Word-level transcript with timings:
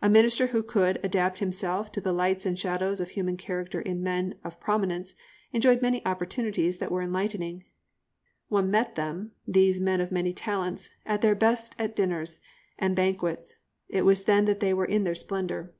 A 0.00 0.08
minister 0.08 0.46
who 0.46 0.62
could 0.62 1.00
adapt 1.02 1.40
himself 1.40 1.90
to 1.90 2.00
the 2.00 2.12
lights 2.12 2.46
and 2.46 2.56
shadows 2.56 3.00
of 3.00 3.08
human 3.10 3.36
character 3.36 3.80
in 3.80 4.00
men 4.00 4.38
of 4.44 4.60
prominence 4.60 5.16
enjoyed 5.52 5.82
many 5.82 6.06
opportunities 6.06 6.78
that 6.78 6.92
were 6.92 7.02
enlightening. 7.02 7.64
One 8.48 8.70
met 8.70 8.94
them, 8.94 9.32
these 9.44 9.80
men 9.80 10.00
of 10.00 10.12
many 10.12 10.32
talents, 10.32 10.90
at 11.04 11.20
their 11.20 11.34
best 11.34 11.74
at 11.80 11.96
dinners 11.96 12.38
and 12.78 12.94
banquets. 12.94 13.56
It 13.88 14.02
was 14.02 14.22
then 14.22 14.44
they 14.44 14.72
were 14.72 14.84
in 14.84 15.02
their 15.02 15.16
splendour. 15.16 15.74